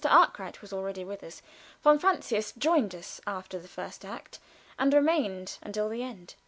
[0.03, 1.43] Arkwright was already with us.
[1.83, 4.39] Von Francius joined us after the first act,
[4.79, 6.33] and remained until the end.